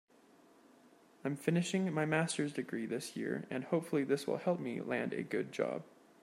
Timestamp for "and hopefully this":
3.51-4.25